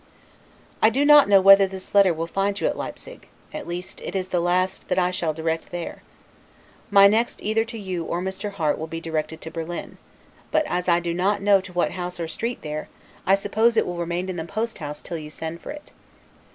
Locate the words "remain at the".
13.97-14.45